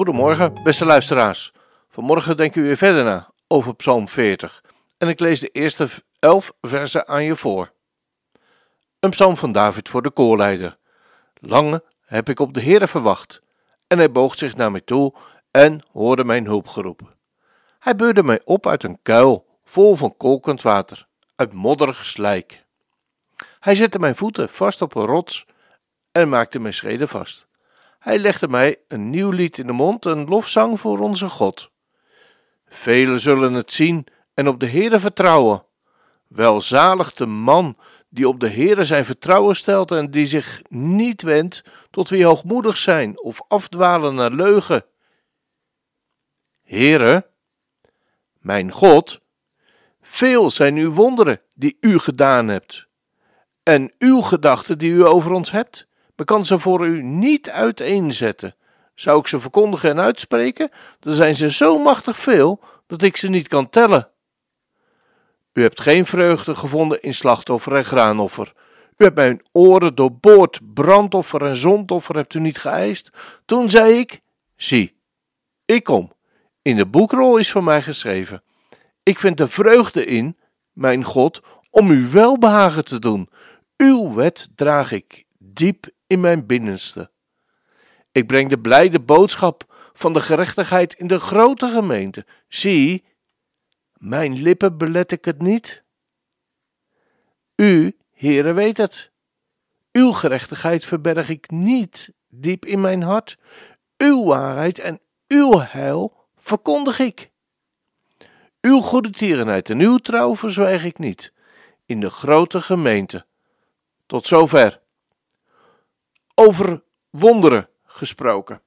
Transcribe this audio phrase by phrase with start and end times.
[0.00, 1.52] Goedemorgen, beste luisteraars.
[1.88, 4.64] Vanmorgen denken we weer verder na over Psalm 40
[4.98, 7.72] en ik lees de eerste elf versen aan je voor.
[9.00, 10.78] Een psalm van David voor de koorleider.
[11.34, 13.42] Lange heb ik op de Heere verwacht,
[13.86, 15.14] en hij boog zich naar mij toe
[15.50, 17.16] en hoorde mijn hulpgeroep.
[17.78, 21.06] Hij beurde mij op uit een kuil vol van kolkend water,
[21.36, 22.64] uit modderig slijk.
[23.58, 25.46] Hij zette mijn voeten vast op een rots
[26.12, 27.48] en maakte mijn schreden vast.
[28.00, 31.70] Hij legde mij een nieuw lied in de mond, een lofzang voor onze God.
[32.66, 35.64] Velen zullen het zien en op de Heere vertrouwen.
[36.26, 37.76] Welzalig de man
[38.08, 42.76] die op de Heere zijn vertrouwen stelt en die zich niet wendt tot wie hoogmoedig
[42.76, 44.84] zijn of afdwalen naar leugen.
[46.62, 47.30] Heere,
[48.38, 49.20] mijn God,
[50.00, 52.86] veel zijn uw wonderen die u gedaan hebt,
[53.62, 55.88] en uw gedachten die u over ons hebt.
[56.20, 58.54] Men kan ze voor u niet uiteenzetten.
[58.94, 63.28] Zou ik ze verkondigen en uitspreken, dan zijn ze zo machtig veel dat ik ze
[63.28, 64.08] niet kan tellen.
[65.52, 68.52] U hebt geen vreugde gevonden in slachtoffer en graanoffer.
[68.96, 73.10] U hebt mijn oren doorboord, brandoffer en zondoffer hebt u niet geëist.
[73.44, 74.20] Toen zei ik:
[74.56, 74.96] Zie,
[75.64, 76.12] ik kom.
[76.62, 78.42] In de boekrol is voor mij geschreven.
[79.02, 80.38] Ik vind de vreugde in,
[80.72, 81.40] mijn God,
[81.70, 83.28] om u welbehagen te doen.
[83.76, 87.10] Uw wet draag ik diep in mijn binnenste.
[88.12, 92.26] Ik breng de blijde boodschap van de gerechtigheid in de grote gemeente.
[92.48, 93.04] Zie,
[93.96, 95.82] mijn lippen belet ik het niet.
[97.56, 99.10] U, Heere, weet het.
[99.92, 103.38] Uw gerechtigheid verberg ik niet diep in mijn hart.
[103.96, 107.30] Uw waarheid en uw heil verkondig ik.
[108.60, 111.32] Uw goede tierenheid en uw trouw verzwijg ik niet
[111.86, 113.26] in de grote gemeente.
[114.06, 114.79] Tot zover.
[116.40, 118.62] Over wonderen gesproken.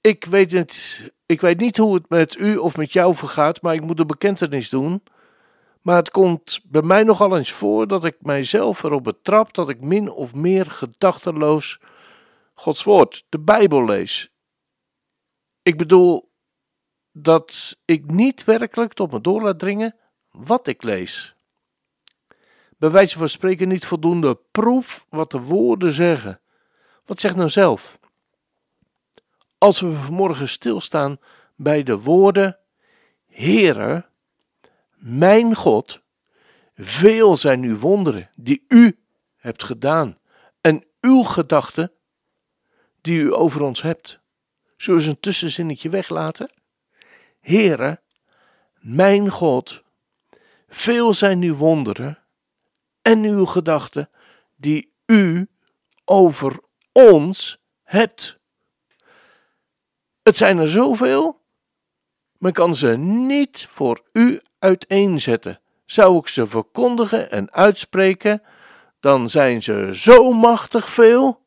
[0.00, 3.74] Ik weet, het, ik weet niet hoe het met u of met jou vergaat, maar
[3.74, 5.02] ik moet een bekentenis doen.
[5.82, 9.80] Maar het komt bij mij nogal eens voor dat ik mijzelf erop betrap dat ik
[9.80, 11.80] min of meer gedachteloos
[12.54, 14.30] Gods woord, de Bijbel lees.
[15.62, 16.24] Ik bedoel
[17.12, 19.96] dat ik niet werkelijk tot me door laat dringen
[20.30, 21.35] wat ik lees.
[22.78, 26.40] Bij wijze van spreken niet voldoende proef wat de woorden zeggen.
[27.04, 27.98] Wat zegt nou zelf?
[29.58, 31.18] als we vanmorgen stilstaan
[31.54, 32.58] bij de woorden:
[33.28, 34.06] Heere,
[34.94, 36.00] mijn God,
[36.76, 38.98] veel zijn uw wonderen die u
[39.36, 40.18] hebt gedaan
[40.60, 41.92] en uw gedachten
[43.00, 44.18] die u over ons hebt.
[44.76, 46.52] Zullen we een tussenzinnetje weglaten?
[47.40, 48.00] Heere,
[48.80, 49.82] mijn God,
[50.68, 52.18] veel zijn uw wonderen
[53.06, 54.10] en uw gedachten
[54.56, 55.48] die u
[56.04, 56.60] over
[56.92, 58.38] ons hebt.
[60.22, 61.44] Het zijn er zoveel.
[62.38, 65.60] Men kan ze niet voor u uiteenzetten.
[65.84, 68.42] Zou ik ze verkondigen en uitspreken,
[69.00, 71.46] dan zijn ze zo machtig veel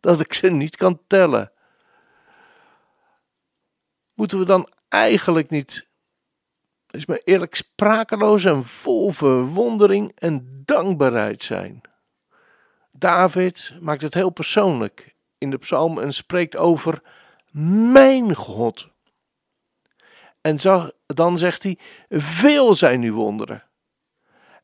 [0.00, 1.52] dat ik ze niet kan tellen.
[4.14, 5.86] Moeten we dan eigenlijk niet,
[6.94, 11.80] is me eerlijk, sprakeloos en vol verwondering en dankbaarheid zijn?
[12.92, 17.02] David maakt het heel persoonlijk in de psalm en spreekt over
[17.52, 18.88] mijn God.
[20.40, 20.56] En
[21.06, 21.78] dan zegt hij,
[22.08, 23.62] veel zijn uw wonderen.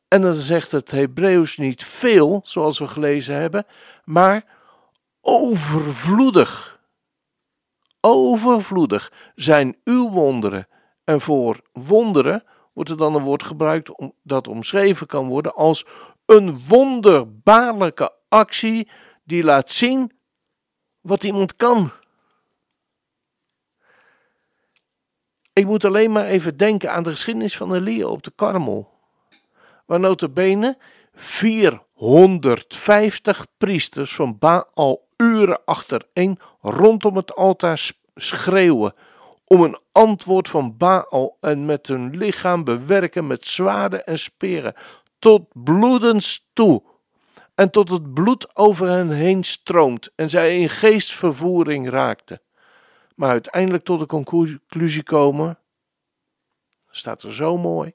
[0.08, 3.66] En dan zegt het Hebreeuws niet veel, zoals we gelezen hebben,
[4.04, 4.44] maar
[5.20, 6.80] overvloedig.
[8.00, 10.68] Overvloedig zijn uw wonderen.
[11.10, 13.90] En voor wonderen wordt er dan een woord gebruikt
[14.22, 15.86] dat omschreven kan worden als
[16.26, 18.88] een wonderbaarlijke actie
[19.24, 20.12] die laat zien
[21.00, 21.90] wat iemand kan.
[25.52, 28.88] Ik moet alleen maar even denken aan de geschiedenis van Elia op de Karmel.
[29.86, 30.78] Waar notabene
[31.12, 38.94] 450 priesters van Baal uren achtereen rondom het altaar schreeuwen
[39.52, 44.74] om een antwoord van Baal en met hun lichaam bewerken met zwaarden en speren
[45.18, 46.82] tot bloedens toe.
[47.54, 52.40] en tot het bloed over hen heen stroomt en zij in geestvervoering raakten.
[53.14, 55.58] Maar uiteindelijk tot de conclusie komen,
[56.90, 57.92] staat er zo mooi,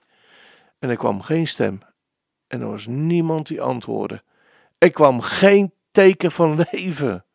[0.79, 1.79] en er kwam geen stem
[2.47, 4.23] en er was niemand die antwoordde.
[4.77, 7.25] Er kwam geen teken van leven.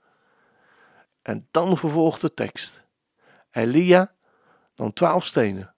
[1.22, 2.80] En dan vervolgt de tekst.
[3.50, 4.14] Elia
[4.76, 5.74] nam twaalf stenen,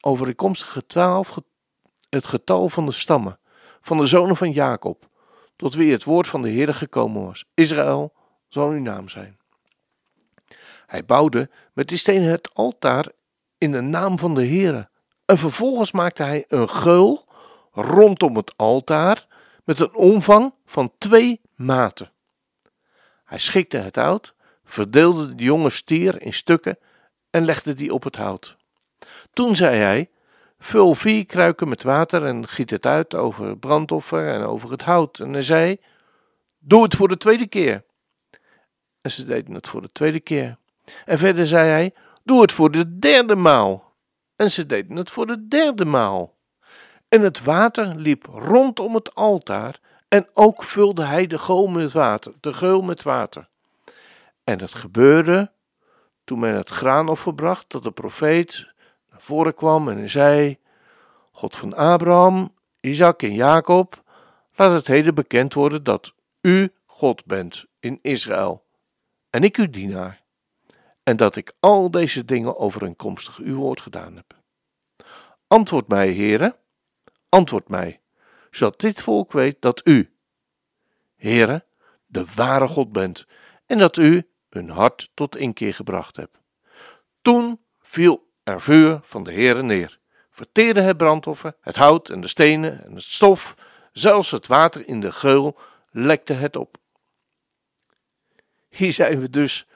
[0.00, 1.38] overeenkomstig twaalf
[2.08, 3.38] het getal van de stammen,
[3.80, 5.08] van de zonen van Jacob,
[5.56, 7.44] tot wie het woord van de Heer gekomen was.
[7.54, 8.12] Israël
[8.48, 9.38] zal uw naam zijn.
[10.86, 13.06] Hij bouwde met die stenen het altaar
[13.58, 14.88] in de naam van de Heer.
[15.24, 17.24] En vervolgens maakte hij een geul
[17.72, 19.26] rondom het altaar
[19.64, 22.12] met een omvang van twee maten.
[23.24, 24.34] Hij schikte het hout,
[24.64, 26.78] verdeelde de jonge stier in stukken
[27.36, 28.56] en legde die op het hout.
[29.32, 30.10] Toen zei hij:
[30.58, 35.20] Vul vier kruiken met water en giet het uit over brandoffer en over het hout.
[35.20, 35.80] En hij zei:
[36.58, 37.84] Doe het voor de tweede keer.
[39.00, 40.56] En ze deden het voor de tweede keer.
[41.04, 41.94] En verder zei hij:
[42.24, 43.92] Doe het voor de derde maal.
[44.36, 46.34] En ze deden het voor de derde maal.
[47.08, 52.32] En het water liep rondom het altaar en ook vulde hij de geul met water,
[52.40, 53.48] de geul met water.
[54.44, 55.54] En het gebeurde
[56.26, 58.66] toen men het graanoffer bracht, dat de profeet
[59.10, 60.58] naar voren kwam en zei:
[61.32, 64.02] God van Abraham, Isaac en Jacob,
[64.54, 68.64] laat het heden bekend worden dat u God bent in Israël
[69.30, 70.22] en ik uw dienaar,
[71.02, 74.34] en dat ik al deze dingen overeenkomstig uw woord gedaan heb.
[75.46, 76.56] Antwoord mij, heren,
[77.28, 78.00] antwoord mij,
[78.50, 80.12] zodat dit volk weet dat u,
[81.16, 81.64] heren,
[82.06, 83.26] de ware God bent
[83.66, 86.38] en dat u hun hart tot inkeer gebracht hebt.
[87.22, 89.98] Toen viel er vuur van de Heere neer,
[90.30, 93.54] verteerde het brandoffer, het hout en de stenen en het stof,
[93.92, 95.58] zelfs het water in de geul
[95.90, 96.76] lekte het op.
[98.68, 99.66] Hier zijn we dus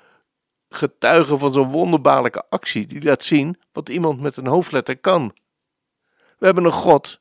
[0.69, 5.35] getuigen van zo'n wonderbaarlijke actie die laat zien wat iemand met een hoofdletter kan.
[6.39, 7.21] We hebben een God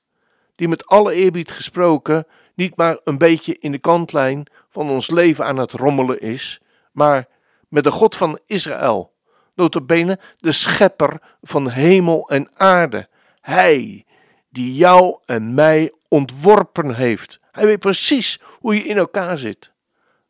[0.56, 5.46] die met alle eerbied gesproken niet maar een beetje in de kantlijn van ons leven
[5.46, 6.62] aan het rommelen is,
[6.92, 7.28] maar
[7.70, 9.14] met de God van Israël,
[9.56, 13.08] notabene de schepper van hemel en aarde.
[13.42, 14.06] Hij
[14.50, 17.40] die jou en mij ontworpen heeft.
[17.52, 19.72] Hij weet precies hoe je in elkaar zit.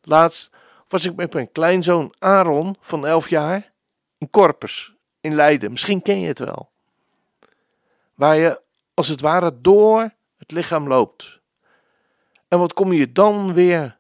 [0.02, 0.52] Laatst
[0.88, 3.72] was ik met mijn kleinzoon Aaron van 11 jaar
[4.18, 5.72] in Corpus in Leiden.
[5.72, 6.70] Misschien ken je het wel.
[8.14, 8.62] Waar je
[8.94, 11.40] als het ware door het lichaam loopt.
[12.48, 13.99] En wat kom je dan weer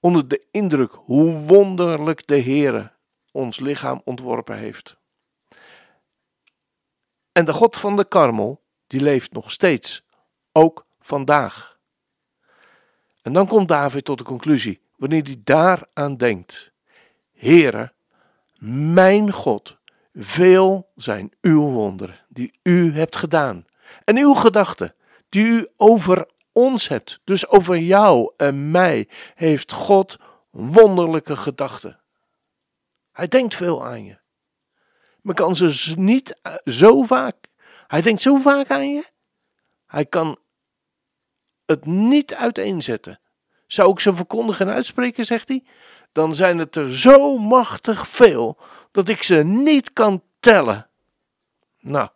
[0.00, 2.92] onder de indruk hoe wonderlijk de Heere
[3.32, 4.96] ons lichaam ontworpen heeft.
[7.32, 10.04] En de God van de Karmel, die leeft nog steeds,
[10.52, 11.78] ook vandaag.
[13.22, 16.72] En dan komt David tot de conclusie, wanneer hij daaraan denkt:
[17.32, 17.92] Heere,
[18.58, 19.78] mijn God,
[20.14, 23.66] veel zijn uw wonderen die u hebt gedaan
[24.04, 24.94] en uw gedachten
[25.28, 26.28] die u over
[26.60, 30.18] ons hebt, dus over jou en mij, heeft God
[30.50, 32.00] wonderlijke gedachten.
[33.12, 34.18] Hij denkt veel aan je.
[35.20, 37.36] Maar kan ze niet eh, zo vaak.
[37.86, 39.04] Hij denkt zo vaak aan je.
[39.86, 40.38] Hij kan
[41.66, 43.20] het niet uiteenzetten.
[43.66, 45.64] Zou ik ze verkondigen en uitspreken, zegt hij,
[46.12, 48.58] dan zijn het er zo machtig veel
[48.90, 50.88] dat ik ze niet kan tellen.
[51.80, 52.08] Nou,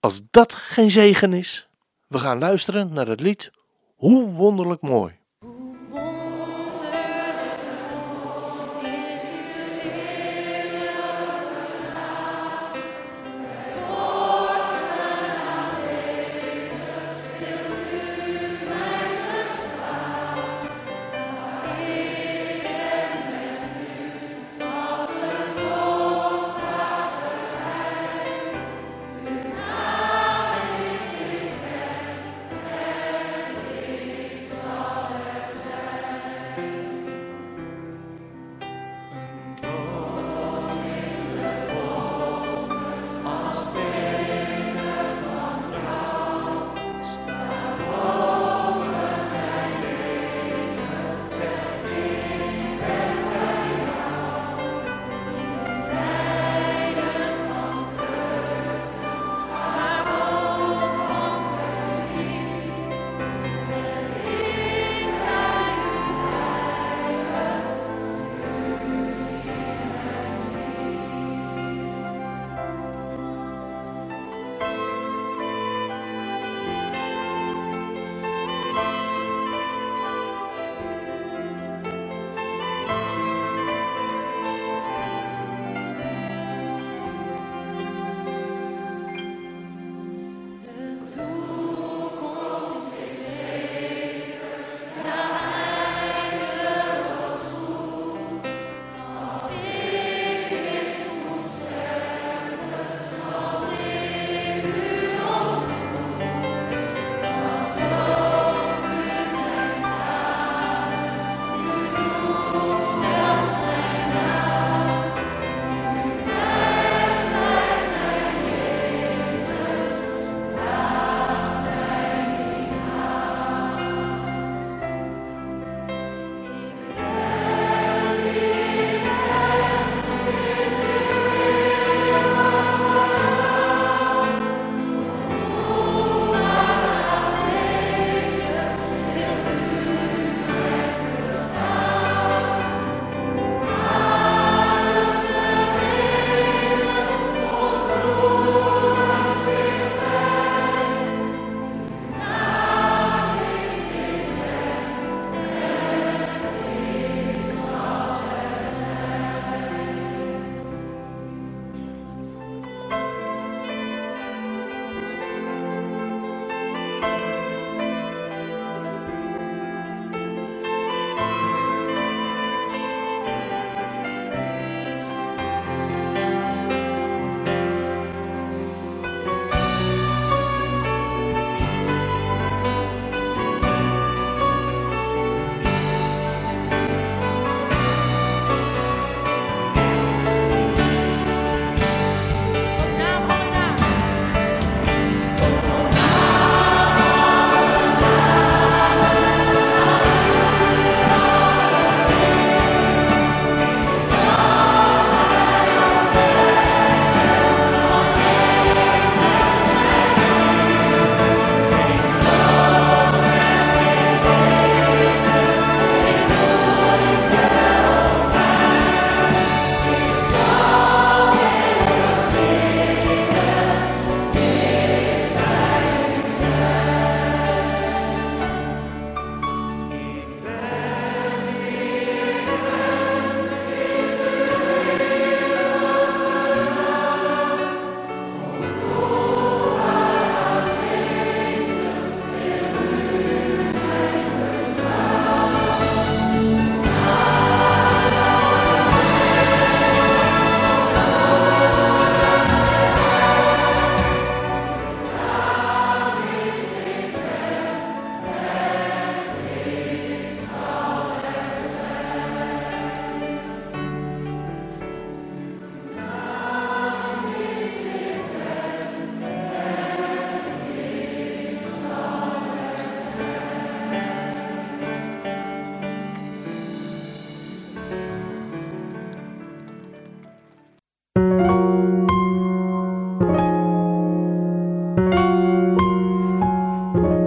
[0.00, 1.68] als dat geen zegen is,
[2.12, 3.50] we gaan luisteren naar het lied
[3.96, 5.20] Hoe wonderlijk mooi.